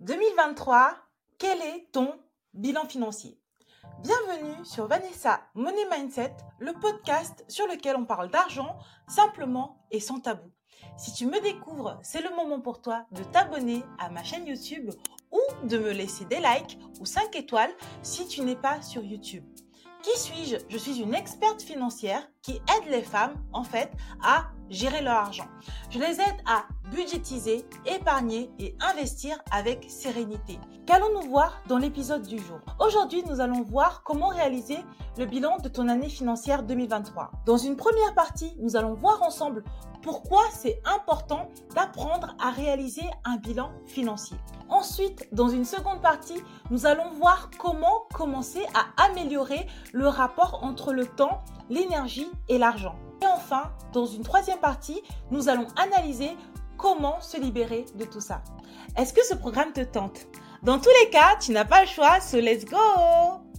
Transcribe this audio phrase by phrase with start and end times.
[0.00, 0.94] 2023,
[1.38, 2.12] quel est ton
[2.52, 3.40] bilan financier?
[4.02, 8.76] Bienvenue sur Vanessa Money Mindset, le podcast sur lequel on parle d'argent
[9.08, 10.50] simplement et sans tabou.
[10.98, 14.90] Si tu me découvres, c'est le moment pour toi de t'abonner à ma chaîne YouTube
[15.32, 17.72] ou de me laisser des likes ou 5 étoiles
[18.02, 19.46] si tu n'es pas sur YouTube.
[20.02, 20.56] Qui suis-je?
[20.68, 23.90] Je suis une experte financière qui aide les femmes, en fait,
[24.22, 25.46] à gérer leur argent.
[25.90, 30.58] Je les aide à budgétiser, épargner et investir avec sérénité.
[30.86, 32.60] Qu'allons-nous voir dans l'épisode du jour?
[32.78, 34.78] Aujourd'hui, nous allons voir comment réaliser
[35.18, 37.32] le bilan de ton année financière 2023.
[37.44, 39.64] Dans une première partie, nous allons voir ensemble
[40.02, 44.36] pourquoi c'est important d'apprendre à réaliser un bilan financier.
[44.68, 46.40] Ensuite, dans une seconde partie,
[46.70, 52.96] nous allons voir comment commencer à améliorer le rapport entre le temps, l'énergie et l'argent.
[53.22, 56.36] Et enfin, dans une troisième partie, nous allons analyser
[56.76, 58.42] comment se libérer de tout ça.
[58.96, 60.26] Est-ce que ce programme te tente?
[60.62, 62.76] Dans tous les cas, tu n'as pas le choix, so let's go!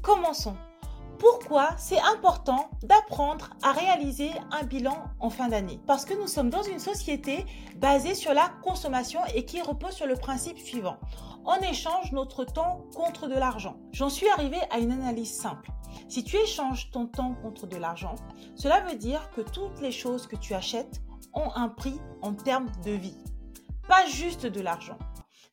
[0.01, 0.55] Commençons
[1.20, 6.49] pourquoi c'est important d'apprendre à réaliser un bilan en fin d'année Parce que nous sommes
[6.49, 7.46] dans une société
[7.77, 10.98] basée sur la consommation et qui repose sur le principe suivant.
[11.45, 13.77] On échange notre temps contre de l'argent.
[13.91, 15.71] J'en suis arrivée à une analyse simple.
[16.10, 18.15] Si tu échanges ton temps contre de l'argent,
[18.55, 21.01] cela veut dire que toutes les choses que tu achètes
[21.34, 23.18] ont un prix en termes de vie.
[23.88, 24.98] Pas juste de l'argent.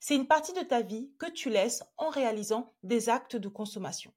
[0.01, 4.13] C'est une partie de ta vie que tu laisses en réalisant des actes de consommation.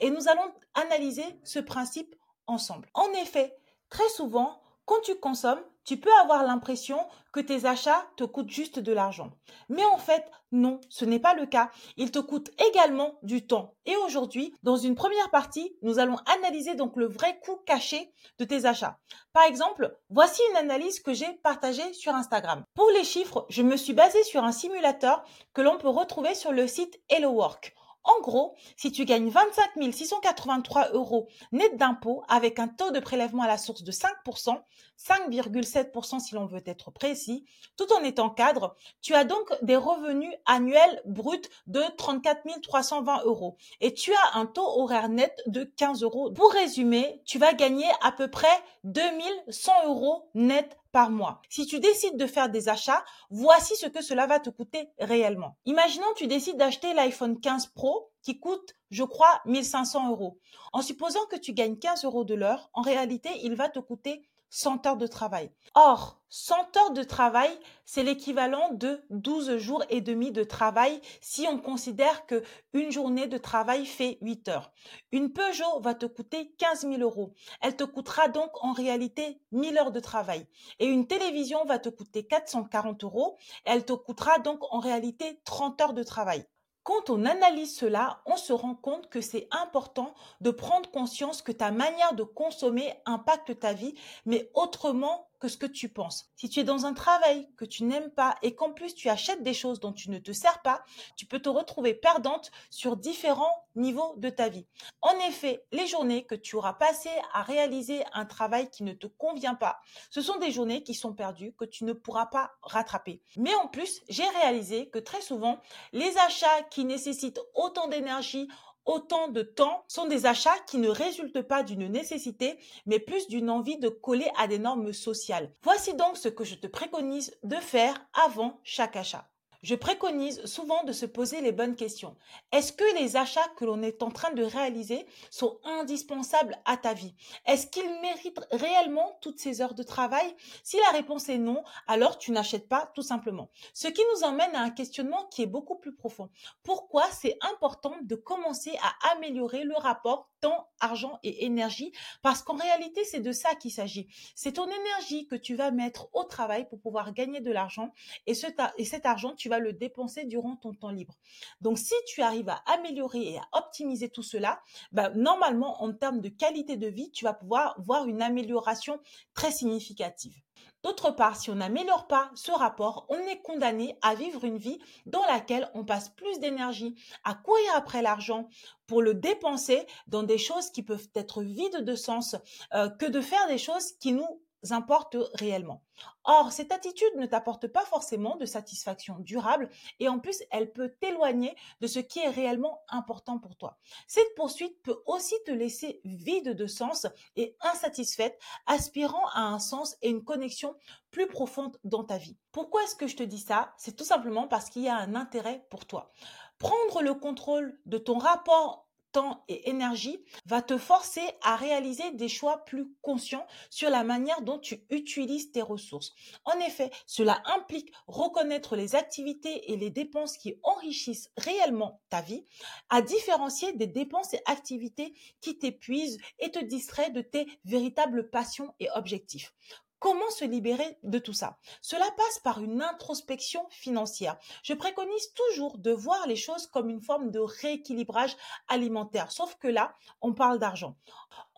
[0.00, 2.14] Et nous allons analyser ce principe
[2.46, 2.88] ensemble.
[2.94, 3.56] En effet,
[3.88, 6.98] très souvent, quand tu consommes, tu peux avoir l'impression
[7.32, 9.30] que tes achats te coûtent juste de l'argent.
[9.70, 11.70] Mais en fait, non, ce n'est pas le cas.
[11.96, 13.74] Ils te coûtent également du temps.
[13.86, 18.44] Et aujourd'hui, dans une première partie, nous allons analyser donc le vrai coût caché de
[18.44, 18.98] tes achats.
[19.32, 22.64] Par exemple, voici une analyse que j'ai partagée sur Instagram.
[22.74, 26.52] Pour les chiffres, je me suis basée sur un simulateur que l'on peut retrouver sur
[26.52, 27.74] le site Hello Work.
[28.04, 33.42] En gros, si tu gagnes 25 683 euros net d'impôts avec un taux de prélèvement
[33.42, 34.58] à la source de 5%,
[34.98, 37.44] 5,7% si l'on veut être précis,
[37.76, 43.56] tout en étant cadre, tu as donc des revenus annuels bruts de 34 320 euros
[43.80, 46.30] et tu as un taux horaire net de 15 euros.
[46.32, 48.46] Pour résumer, tu vas gagner à peu près
[48.84, 51.42] 2100 euros net par mois.
[51.48, 55.56] Si tu décides de faire des achats, voici ce que cela va te coûter réellement.
[55.66, 60.38] Imaginons tu décides d'acheter l'iPhone 15 Pro qui coûte, je crois, 1500 euros.
[60.72, 64.28] En supposant que tu gagnes 15 euros de l'heure, en réalité, il va te coûter
[64.50, 65.50] 100 heures de travail.
[65.74, 67.50] Or, 100 heures de travail,
[67.84, 72.42] c'est l'équivalent de 12 jours et demi de travail si on considère que
[72.72, 74.72] une journée de travail fait 8 heures.
[75.12, 77.32] Une Peugeot va te coûter 15 000 euros.
[77.60, 80.46] Elle te coûtera donc en réalité 1000 heures de travail.
[80.78, 83.38] Et une télévision va te coûter 440 euros.
[83.64, 86.44] Elle te coûtera donc en réalité 30 heures de travail.
[86.88, 91.52] Quand on analyse cela, on se rend compte que c'est important de prendre conscience que
[91.52, 93.94] ta manière de consommer impacte ta vie,
[94.24, 96.30] mais autrement que ce que tu penses.
[96.36, 99.42] Si tu es dans un travail que tu n'aimes pas et qu'en plus tu achètes
[99.42, 100.82] des choses dont tu ne te sers pas,
[101.16, 104.66] tu peux te retrouver perdante sur différents niveaux de ta vie.
[105.00, 109.06] En effet, les journées que tu auras passées à réaliser un travail qui ne te
[109.06, 109.78] convient pas,
[110.10, 113.22] ce sont des journées qui sont perdues, que tu ne pourras pas rattraper.
[113.36, 115.60] Mais en plus, j'ai réalisé que très souvent,
[115.92, 118.48] les achats qui nécessitent autant d'énergie,
[118.88, 123.50] autant de temps sont des achats qui ne résultent pas d'une nécessité, mais plus d'une
[123.50, 125.52] envie de coller à des normes sociales.
[125.62, 129.28] Voici donc ce que je te préconise de faire avant chaque achat.
[129.62, 132.16] Je préconise souvent de se poser les bonnes questions.
[132.52, 136.94] Est-ce que les achats que l'on est en train de réaliser sont indispensables à ta
[136.94, 137.16] vie?
[137.44, 140.32] Est-ce qu'ils méritent réellement toutes ces heures de travail?
[140.62, 143.50] Si la réponse est non, alors tu n'achètes pas tout simplement.
[143.74, 146.30] Ce qui nous emmène à un questionnement qui est beaucoup plus profond.
[146.62, 151.90] Pourquoi c'est important de commencer à améliorer le rapport temps, argent et énergie?
[152.22, 154.06] Parce qu'en réalité, c'est de ça qu'il s'agit.
[154.36, 157.92] C'est ton énergie que tu vas mettre au travail pour pouvoir gagner de l'argent
[158.28, 158.34] et,
[158.76, 161.14] et cet argent, tu vas le dépenser durant ton temps libre.
[161.60, 164.60] Donc, si tu arrives à améliorer et à optimiser tout cela,
[164.92, 169.00] bah, normalement, en termes de qualité de vie, tu vas pouvoir voir une amélioration
[169.34, 170.40] très significative.
[170.82, 174.78] D'autre part, si on n'améliore pas ce rapport, on est condamné à vivre une vie
[175.06, 178.48] dans laquelle on passe plus d'énergie à courir après l'argent
[178.86, 182.36] pour le dépenser dans des choses qui peuvent être vides de sens
[182.74, 184.40] euh, que de faire des choses qui nous
[184.70, 185.82] importe réellement.
[186.24, 189.68] Or, cette attitude ne t'apporte pas forcément de satisfaction durable
[189.98, 193.78] et en plus, elle peut t'éloigner de ce qui est réellement important pour toi.
[194.06, 197.06] Cette poursuite peut aussi te laisser vide de sens
[197.36, 200.74] et insatisfaite, aspirant à un sens et une connexion
[201.10, 202.36] plus profonde dans ta vie.
[202.52, 203.74] Pourquoi est-ce que je te dis ça?
[203.78, 206.12] C'est tout simplement parce qu'il y a un intérêt pour toi.
[206.58, 212.28] Prendre le contrôle de ton rapport temps et énergie va te forcer à réaliser des
[212.28, 216.14] choix plus conscients sur la manière dont tu utilises tes ressources.
[216.44, 222.44] En effet, cela implique reconnaître les activités et les dépenses qui enrichissent réellement ta vie,
[222.90, 228.74] à différencier des dépenses et activités qui t'épuisent et te distraient de tes véritables passions
[228.80, 229.52] et objectifs.
[229.98, 231.58] Comment se libérer de tout ça?
[231.80, 234.36] Cela passe par une introspection financière.
[234.62, 238.36] Je préconise toujours de voir les choses comme une forme de rééquilibrage
[238.68, 240.96] alimentaire, sauf que là, on parle d'argent.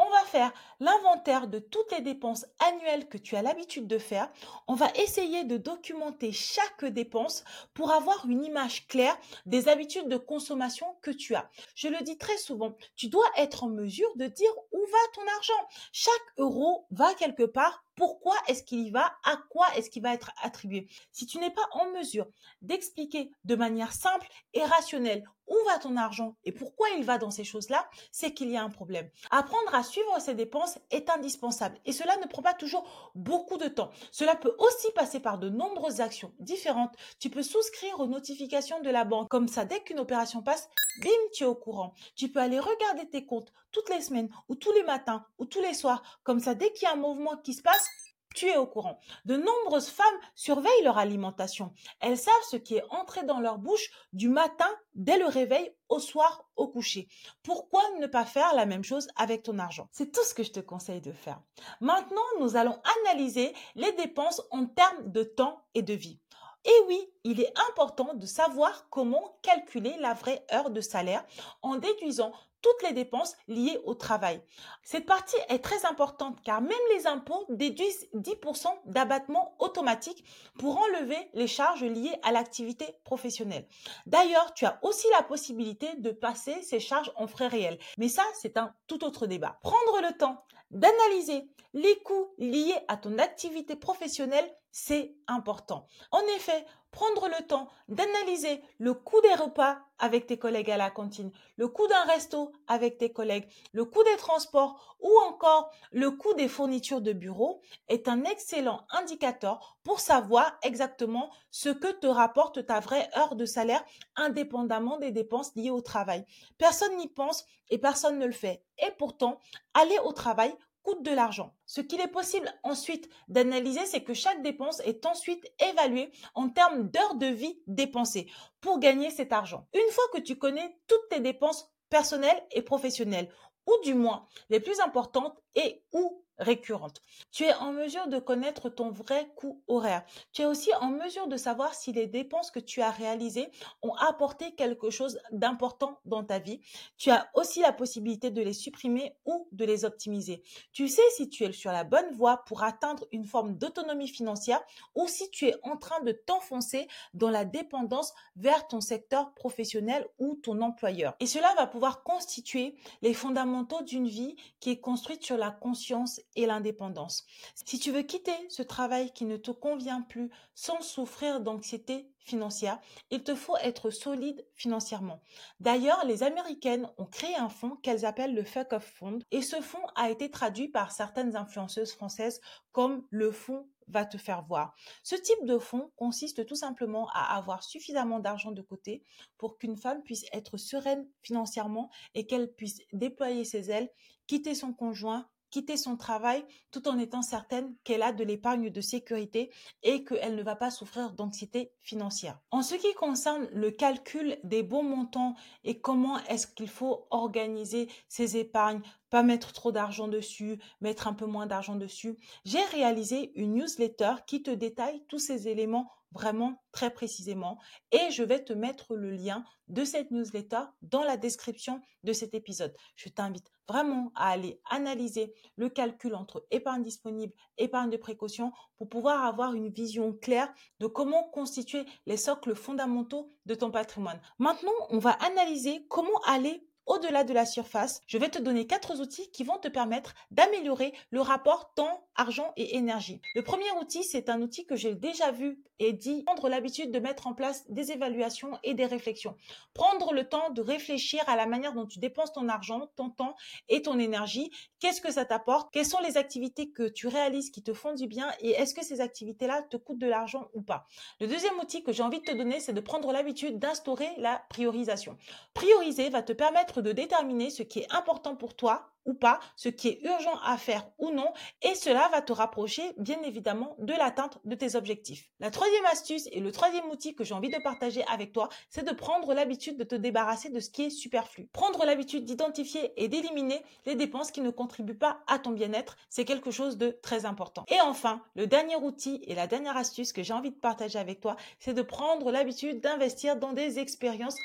[0.02, 0.50] On va faire
[0.80, 4.32] l'inventaire de toutes les dépenses annuelles que tu as l'habitude de faire.
[4.66, 7.44] On va essayer de documenter chaque dépense
[7.74, 11.50] pour avoir une image claire des habitudes de consommation que tu as.
[11.74, 15.36] Je le dis très souvent, tu dois être en mesure de dire où va ton
[15.36, 15.68] argent.
[15.92, 20.14] Chaque euro va quelque part pourquoi est-ce qu'il y va, à quoi est-ce qu'il va
[20.14, 20.88] être attribué?
[21.12, 22.26] Si tu n'es pas en mesure
[22.62, 27.30] d'expliquer de manière simple et rationnelle où va ton argent et pourquoi il va dans
[27.30, 29.10] ces choses-là, c'est qu'il y a un problème.
[29.30, 33.68] Apprendre à suivre ses dépenses est indispensable et cela ne prend pas toujours beaucoup de
[33.68, 33.90] temps.
[34.12, 36.94] Cela peut aussi passer par de nombreuses actions différentes.
[37.18, 39.28] Tu peux souscrire aux notifications de la banque.
[39.28, 40.68] Comme ça, dès qu'une opération passe,
[41.02, 41.92] bim, tu es au courant.
[42.14, 45.60] Tu peux aller regarder tes comptes toutes les semaines ou tous les matins ou tous
[45.60, 46.02] les soirs.
[46.22, 47.86] Comme ça, dès qu'il y a un mouvement qui se passe,
[48.34, 49.00] tu es au courant.
[49.24, 51.72] De nombreuses femmes surveillent leur alimentation.
[52.00, 55.98] Elles savent ce qui est entré dans leur bouche du matin dès le réveil au
[55.98, 57.08] soir au coucher.
[57.42, 59.88] Pourquoi ne pas faire la même chose avec ton argent?
[59.92, 61.40] C'est tout ce que je te conseille de faire.
[61.80, 66.20] Maintenant, nous allons analyser les dépenses en termes de temps et de vie.
[66.64, 71.24] Et oui, il est important de savoir comment calculer la vraie heure de salaire
[71.62, 72.32] en déduisant
[72.62, 74.40] toutes les dépenses liées au travail.
[74.82, 80.24] Cette partie est très importante car même les impôts déduisent 10% d'abattement automatique
[80.58, 83.66] pour enlever les charges liées à l'activité professionnelle.
[84.06, 87.78] D'ailleurs, tu as aussi la possibilité de passer ces charges en frais réels.
[87.98, 89.58] Mais ça, c'est un tout autre débat.
[89.62, 95.86] Prendre le temps d'analyser les coûts liés à ton activité professionnelle, c'est important.
[96.10, 100.90] En effet, prendre le temps d'analyser le coût des repas avec tes collègues à la
[100.90, 106.10] cantine, le coût d'un resto avec tes collègues, le coût des transports ou encore le
[106.10, 112.06] coût des fournitures de bureau est un excellent indicateur pour savoir exactement ce que te
[112.06, 113.84] rapporte ta vraie heure de salaire
[114.16, 116.24] indépendamment des dépenses liées au travail.
[116.58, 118.64] Personne n'y pense et personne ne le fait.
[118.78, 119.38] Et pourtant,
[119.74, 121.54] aller au travail coûte de l'argent.
[121.66, 126.88] Ce qu'il est possible ensuite d'analyser, c'est que chaque dépense est ensuite évaluée en termes
[126.88, 128.30] d'heures de vie dépensées
[128.60, 129.66] pour gagner cet argent.
[129.74, 133.30] Une fois que tu connais toutes tes dépenses personnelles et professionnelles,
[133.66, 137.02] ou du moins les plus importantes et ou récurrente.
[137.30, 140.02] Tu es en mesure de connaître ton vrai coût horaire.
[140.32, 143.50] Tu es aussi en mesure de savoir si les dépenses que tu as réalisées
[143.82, 146.60] ont apporté quelque chose d'important dans ta vie.
[146.96, 150.42] Tu as aussi la possibilité de les supprimer ou de les optimiser.
[150.72, 154.62] Tu sais si tu es sur la bonne voie pour atteindre une forme d'autonomie financière
[154.94, 160.06] ou si tu es en train de t'enfoncer dans la dépendance vers ton secteur professionnel
[160.18, 161.14] ou ton employeur.
[161.20, 166.20] Et cela va pouvoir constituer les fondamentaux d'une vie qui est construite sur la conscience
[166.36, 167.26] et l'indépendance.
[167.54, 172.78] Si tu veux quitter ce travail qui ne te convient plus sans souffrir d'anxiété financière,
[173.10, 175.22] il te faut être solide financièrement.
[175.58, 179.60] D'ailleurs, les Américaines ont créé un fonds qu'elles appellent le Fuck Off Fund et ce
[179.60, 182.40] fonds a été traduit par certaines influenceuses françaises
[182.72, 184.74] comme le fonds va te faire voir.
[185.02, 189.02] Ce type de fonds consiste tout simplement à avoir suffisamment d'argent de côté
[189.36, 193.90] pour qu'une femme puisse être sereine financièrement et qu'elle puisse déployer ses ailes,
[194.26, 198.80] quitter son conjoint, quitter son travail tout en étant certaine qu'elle a de l'épargne de
[198.80, 199.50] sécurité
[199.82, 202.38] et qu'elle ne va pas souffrir d'anxiété financière.
[202.50, 207.88] En ce qui concerne le calcul des bons montants et comment est-ce qu'il faut organiser
[208.08, 213.32] ses épargnes, pas mettre trop d'argent dessus, mettre un peu moins d'argent dessus, j'ai réalisé
[213.34, 217.58] une newsletter qui te détaille tous ces éléments vraiment très précisément
[217.92, 222.34] et je vais te mettre le lien de cette newsletter dans la description de cet
[222.34, 222.74] épisode.
[222.96, 228.88] Je t'invite vraiment à aller analyser le calcul entre épargne disponible, épargne de précaution pour
[228.88, 234.20] pouvoir avoir une vision claire de comment constituer les socles fondamentaux de ton patrimoine.
[234.38, 239.00] Maintenant, on va analyser comment aller au-delà de la surface, je vais te donner quatre
[239.00, 243.22] outils qui vont te permettre d'améliorer le rapport temps, argent et énergie.
[243.36, 246.98] Le premier outil, c'est un outil que j'ai déjà vu et dit prendre l'habitude de
[246.98, 249.36] mettre en place des évaluations et des réflexions.
[249.72, 253.34] Prendre le temps de réfléchir à la manière dont tu dépenses ton argent, ton temps
[253.68, 254.50] et ton énergie.
[254.80, 255.72] Qu'est-ce que ça t'apporte?
[255.72, 258.84] Quelles sont les activités que tu réalises qui te font du bien et est-ce que
[258.84, 260.86] ces activités-là te coûtent de l'argent ou pas?
[261.20, 264.42] Le deuxième outil que j'ai envie de te donner, c'est de prendre l'habitude d'instaurer la
[264.50, 265.16] priorisation.
[265.54, 269.68] Prioriser va te permettre de déterminer ce qui est important pour toi ou pas, ce
[269.68, 271.32] qui est urgent à faire ou non,
[271.62, 275.30] et cela va te rapprocher bien évidemment de l'atteinte de tes objectifs.
[275.40, 278.86] La troisième astuce et le troisième outil que j'ai envie de partager avec toi, c'est
[278.86, 281.48] de prendre l'habitude de te débarrasser de ce qui est superflu.
[281.52, 286.24] Prendre l'habitude d'identifier et d'éliminer les dépenses qui ne contribuent pas à ton bien-être, c'est
[286.24, 287.64] quelque chose de très important.
[287.68, 291.20] Et enfin, le dernier outil et la dernière astuce que j'ai envie de partager avec
[291.20, 294.36] toi, c'est de prendre l'habitude d'investir dans des expériences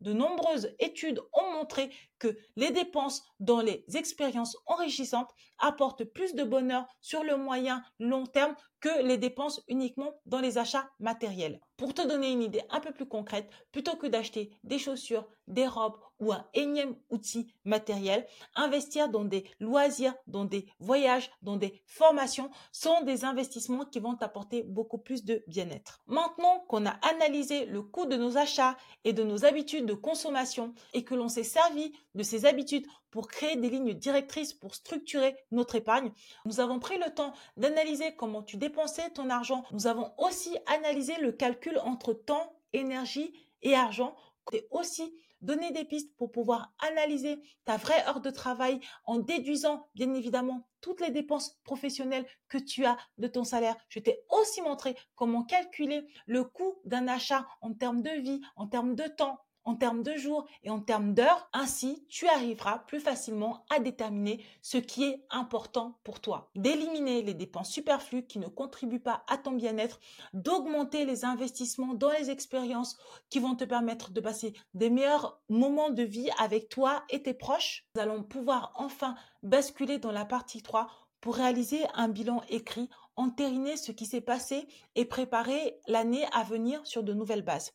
[0.00, 6.44] De nombreuses études ont montré que les dépenses dans les expériences enrichissantes apportent plus de
[6.44, 11.60] bonheur sur le moyen long terme que les dépenses uniquement dans les achats matériels.
[11.76, 15.66] Pour te donner une idée un peu plus concrète, plutôt que d'acheter des chaussures, des
[15.66, 21.82] robes ou un énième outil matériel, investir dans des loisirs, dans des voyages, dans des
[21.86, 26.02] formations sont des investissements qui vont t'apporter beaucoup plus de bien-être.
[26.06, 30.74] Maintenant qu'on a analysé le coût de nos achats et de nos habitudes de consommation
[30.92, 35.36] et que l'on s'est servi de ces habitudes pour créer des lignes directrices pour structurer
[35.50, 36.12] notre épargne.
[36.44, 39.64] Nous avons pris le temps d'analyser comment tu dépensais ton argent.
[39.72, 44.14] Nous avons aussi analysé le calcul entre temps, énergie et argent.
[44.52, 49.88] Et aussi donner des pistes pour pouvoir analyser ta vraie heure de travail en déduisant
[49.94, 53.76] bien évidemment toutes les dépenses professionnelles que tu as de ton salaire.
[53.88, 58.66] Je t'ai aussi montré comment calculer le coût d'un achat en termes de vie, en
[58.66, 59.38] termes de temps,
[59.68, 61.46] en termes de jours et en termes d'heures.
[61.52, 66.50] Ainsi, tu arriveras plus facilement à déterminer ce qui est important pour toi.
[66.54, 70.00] D'éliminer les dépenses superflues qui ne contribuent pas à ton bien-être,
[70.32, 72.96] d'augmenter les investissements dans les expériences
[73.28, 77.34] qui vont te permettre de passer des meilleurs moments de vie avec toi et tes
[77.34, 77.84] proches.
[77.94, 80.88] Nous allons pouvoir enfin basculer dans la partie 3
[81.20, 86.80] pour réaliser un bilan écrit, entériner ce qui s'est passé et préparer l'année à venir
[86.86, 87.74] sur de nouvelles bases.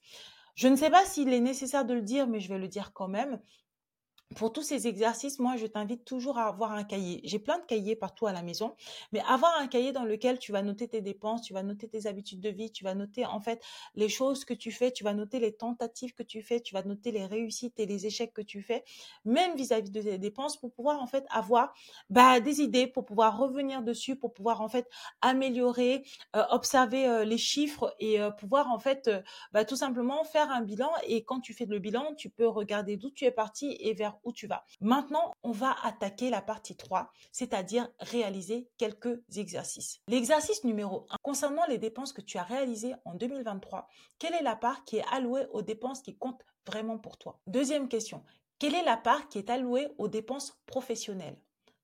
[0.56, 2.92] Je ne sais pas s'il est nécessaire de le dire, mais je vais le dire
[2.94, 3.40] quand même
[4.36, 7.22] pour tous ces exercices, moi, je t'invite toujours à avoir un cahier.
[7.24, 8.76] J'ai plein de cahiers partout à la maison,
[9.12, 12.08] mais avoir un cahier dans lequel tu vas noter tes dépenses, tu vas noter tes
[12.08, 13.62] habitudes de vie, tu vas noter en fait
[13.96, 16.84] les choses que tu fais, tu vas noter les tentatives que tu fais, tu vas
[16.84, 18.84] noter les réussites et les échecs que tu fais,
[19.26, 21.74] même vis-à-vis de tes dépenses, pour pouvoir en fait avoir
[22.10, 24.88] bah, des idées, pour pouvoir revenir dessus, pour pouvoir en fait
[25.22, 26.04] améliorer,
[26.36, 29.10] euh, observer euh, les chiffres et euh, pouvoir en fait
[29.52, 30.92] bah, tout simplement faire un bilan.
[31.08, 34.18] Et quand tu fais le bilan, tu peux regarder d'où tu es parti et vers
[34.32, 34.66] tu vas.
[34.82, 40.02] Maintenant, on va attaquer la partie 3, c'est-à-dire réaliser quelques exercices.
[40.08, 43.88] L'exercice numéro 1, concernant les dépenses que tu as réalisées en 2023,
[44.20, 47.40] quelle est la part qui est allouée aux dépenses qui comptent vraiment pour toi?
[47.48, 48.24] Deuxième question,
[48.60, 51.38] quelle est la part qui est allouée aux dépenses professionnelles?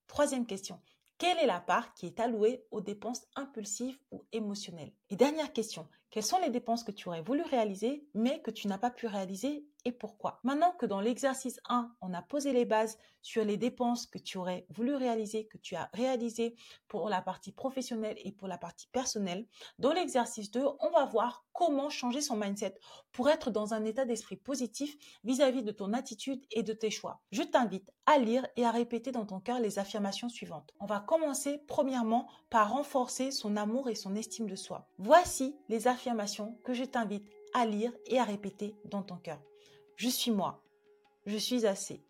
[0.06, 0.80] Troisième question,
[1.18, 4.92] quelle est la part qui est allouée aux dépenses impulsives ou émotionnelles?
[5.10, 8.66] Et dernière question, quelles sont les dépenses que tu aurais voulu réaliser mais que tu
[8.66, 12.64] n'as pas pu réaliser et pourquoi Maintenant que dans l'exercice 1, on a posé les
[12.64, 16.54] bases sur les dépenses que tu aurais voulu réaliser, que tu as réalisé
[16.88, 19.46] pour la partie professionnelle et pour la partie personnelle,
[19.78, 22.78] dans l'exercice 2, on va voir comment changer son mindset
[23.12, 27.20] pour être dans un état d'esprit positif vis-à-vis de ton attitude et de tes choix.
[27.32, 30.72] Je t'invite à lire et à répéter dans ton cœur les affirmations suivantes.
[30.80, 34.88] On va commencer premièrement par renforcer son amour et son estime de soi.
[34.98, 39.40] Voici les affirmations que je t'invite à lire et à répéter dans ton cœur.
[40.00, 40.64] Je suis moi.
[41.26, 42.02] Je suis assez.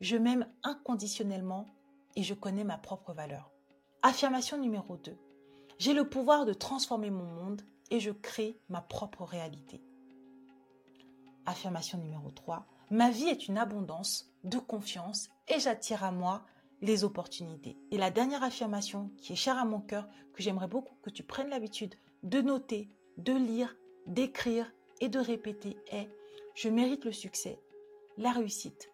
[0.00, 1.74] Je m'aime inconditionnellement
[2.14, 3.50] et je connais ma propre valeur.
[4.02, 5.18] Affirmation numéro 2.
[5.76, 9.82] J'ai le pouvoir de transformer mon monde et je crée ma propre réalité.
[11.44, 12.64] Affirmation numéro 3.
[12.92, 16.44] Ma vie est une abondance de confiance et j'attire à moi
[16.80, 17.76] les opportunités.
[17.90, 21.24] Et la dernière affirmation qui est chère à mon cœur, que j'aimerais beaucoup que tu
[21.24, 23.74] prennes l'habitude de noter de lire,
[24.06, 26.08] d'écrire et de répéter est
[26.54, 27.60] je mérite le succès,
[28.18, 28.90] la réussite.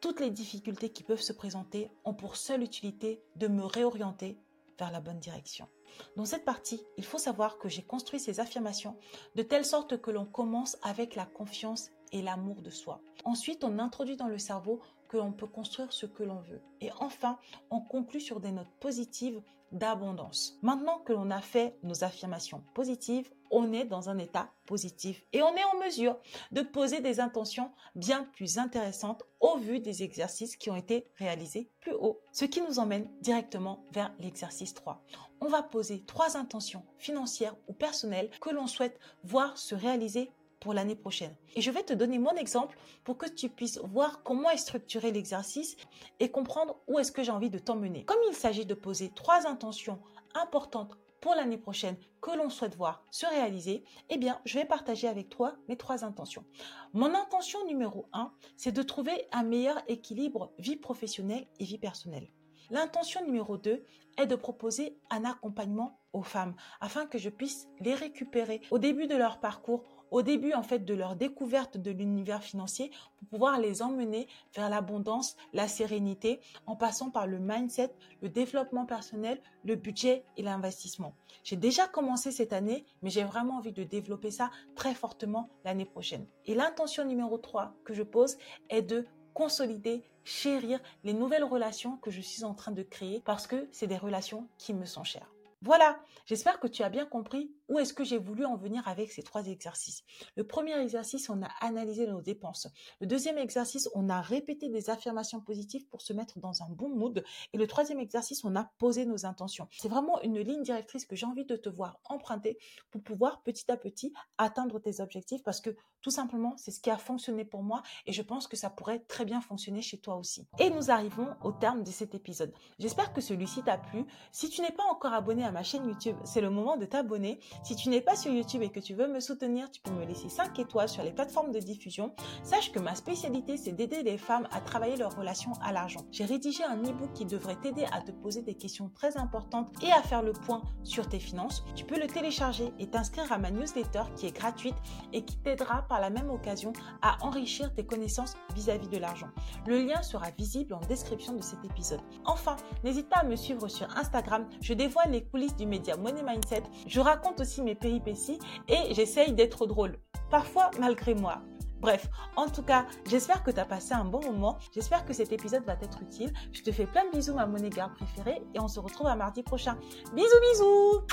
[0.00, 4.38] Toutes les difficultés qui peuvent se présenter ont pour seule utilité de me réorienter
[4.78, 5.68] vers la bonne direction.
[6.16, 8.96] Dans cette partie, il faut savoir que j'ai construit ces affirmations
[9.34, 13.02] de telle sorte que l'on commence avec la confiance et l'amour de soi.
[13.24, 16.62] Ensuite, on introduit dans le cerveau que l'on peut construire ce que l'on veut.
[16.80, 17.38] Et enfin,
[17.70, 20.58] on conclut sur des notes positives d'abondance.
[20.62, 25.42] Maintenant que l'on a fait nos affirmations positives, on est dans un état positif et
[25.42, 26.18] on est en mesure
[26.52, 31.70] de poser des intentions bien plus intéressantes au vu des exercices qui ont été réalisés
[31.80, 32.20] plus haut.
[32.32, 35.02] Ce qui nous emmène directement vers l'exercice 3.
[35.40, 40.74] On va poser trois intentions financières ou personnelles que l'on souhaite voir se réaliser pour
[40.74, 41.34] l'année prochaine.
[41.56, 45.10] Et je vais te donner mon exemple pour que tu puisses voir comment est structuré
[45.10, 45.76] l'exercice
[46.20, 48.04] et comprendre où est-ce que j'ai envie de t'emmener.
[48.04, 50.00] Comme il s'agit de poser trois intentions
[50.34, 55.08] importantes pour l'année prochaine que l'on souhaite voir se réaliser, eh bien, je vais partager
[55.08, 56.44] avec toi mes trois intentions.
[56.92, 62.30] Mon intention numéro un, c'est de trouver un meilleur équilibre vie professionnelle et vie personnelle.
[62.70, 63.84] L'intention numéro 2
[64.16, 69.08] est de proposer un accompagnement aux femmes afin que je puisse les récupérer au début
[69.08, 73.58] de leur parcours au début en fait de leur découverte de l'univers financier pour pouvoir
[73.58, 79.76] les emmener vers l'abondance, la sérénité en passant par le mindset, le développement personnel, le
[79.76, 81.14] budget et l'investissement.
[81.44, 85.84] J'ai déjà commencé cette année, mais j'ai vraiment envie de développer ça très fortement l'année
[85.84, 86.26] prochaine.
[86.46, 88.36] Et l'intention numéro 3 que je pose
[88.68, 93.46] est de consolider, chérir les nouvelles relations que je suis en train de créer parce
[93.46, 95.32] que c'est des relations qui me sont chères.
[95.62, 99.12] Voilà, j'espère que tu as bien compris où est-ce que j'ai voulu en venir avec
[99.12, 100.04] ces trois exercices.
[100.34, 102.66] Le premier exercice, on a analysé nos dépenses.
[102.98, 106.88] Le deuxième exercice, on a répété des affirmations positives pour se mettre dans un bon
[106.88, 107.22] mood.
[107.52, 109.68] Et le troisième exercice, on a posé nos intentions.
[109.70, 112.58] C'est vraiment une ligne directrice que j'ai envie de te voir emprunter
[112.90, 116.88] pour pouvoir petit à petit atteindre tes objectifs parce que tout simplement, c'est ce qui
[116.88, 120.16] a fonctionné pour moi et je pense que ça pourrait très bien fonctionner chez toi
[120.16, 120.48] aussi.
[120.58, 122.54] Et nous arrivons au terme de cet épisode.
[122.78, 124.06] J'espère que celui-ci t'a plu.
[124.32, 127.40] Si tu n'es pas encore abonné à ma chaîne YouTube, c'est le moment de t'abonner.
[127.62, 130.04] Si tu n'es pas sur YouTube et que tu veux me soutenir, tu peux me
[130.04, 132.14] laisser 5 étoiles sur les plateformes de diffusion.
[132.42, 136.00] Sache que ma spécialité, c'est d'aider les femmes à travailler leur relation à l'argent.
[136.10, 139.92] J'ai rédigé un e-book qui devrait t'aider à te poser des questions très importantes et
[139.92, 141.64] à faire le point sur tes finances.
[141.74, 144.76] Tu peux le télécharger et t'inscrire à ma newsletter qui est gratuite
[145.12, 149.28] et qui t'aidera par la même occasion à enrichir tes connaissances vis-à-vis de l'argent.
[149.66, 152.00] Le lien sera visible en description de cet épisode.
[152.24, 154.46] Enfin, n'hésite pas à me suivre sur Instagram.
[154.60, 156.62] Je dévoile les coulisses du média Money Mindset.
[156.86, 159.98] Je raconte aussi mes péripéties et j'essaye d'être drôle.
[160.30, 161.42] Parfois malgré moi.
[161.80, 164.58] Bref, en tout cas, j'espère que tu as passé un bon moment.
[164.74, 166.30] J'espère que cet épisode va t'être utile.
[166.52, 169.16] Je te fais plein de bisous, ma monnaie garde préférée, et on se retrouve à
[169.16, 169.78] mardi prochain.
[170.14, 171.06] Bisous, bisous